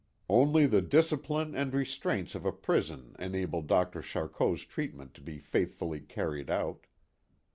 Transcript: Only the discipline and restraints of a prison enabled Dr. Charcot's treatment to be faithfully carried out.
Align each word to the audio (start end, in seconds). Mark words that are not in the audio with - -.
Only 0.29 0.65
the 0.65 0.81
discipline 0.81 1.53
and 1.53 1.75
restraints 1.75 2.33
of 2.33 2.43
a 2.43 2.51
prison 2.51 3.15
enabled 3.19 3.67
Dr. 3.67 4.01
Charcot's 4.01 4.63
treatment 4.63 5.13
to 5.13 5.21
be 5.21 5.37
faithfully 5.37 5.99
carried 5.99 6.49
out. 6.49 6.87